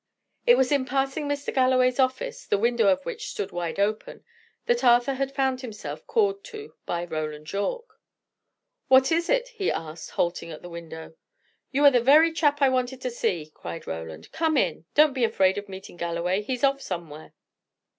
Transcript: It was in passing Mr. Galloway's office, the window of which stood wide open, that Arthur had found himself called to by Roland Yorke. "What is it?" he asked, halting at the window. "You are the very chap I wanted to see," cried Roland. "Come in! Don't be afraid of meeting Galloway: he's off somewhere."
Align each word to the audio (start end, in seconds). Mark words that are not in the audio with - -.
It 0.47 0.55
was 0.55 0.71
in 0.71 0.85
passing 0.85 1.27
Mr. 1.29 1.53
Galloway's 1.53 1.99
office, 1.99 2.47
the 2.47 2.57
window 2.57 2.87
of 2.87 3.05
which 3.05 3.27
stood 3.29 3.51
wide 3.51 3.79
open, 3.79 4.25
that 4.65 4.83
Arthur 4.83 5.13
had 5.13 5.31
found 5.35 5.61
himself 5.61 6.07
called 6.07 6.43
to 6.45 6.73
by 6.87 7.05
Roland 7.05 7.51
Yorke. 7.53 7.99
"What 8.87 9.11
is 9.11 9.29
it?" 9.29 9.49
he 9.49 9.69
asked, 9.71 10.09
halting 10.17 10.49
at 10.49 10.63
the 10.63 10.69
window. 10.71 11.13
"You 11.71 11.85
are 11.85 11.91
the 11.91 12.01
very 12.01 12.31
chap 12.33 12.63
I 12.63 12.67
wanted 12.69 12.99
to 13.01 13.11
see," 13.11 13.51
cried 13.53 13.85
Roland. 13.85 14.31
"Come 14.31 14.57
in! 14.57 14.85
Don't 14.95 15.13
be 15.13 15.23
afraid 15.23 15.59
of 15.59 15.69
meeting 15.69 15.97
Galloway: 15.97 16.41
he's 16.41 16.63
off 16.63 16.81
somewhere." 16.81 17.33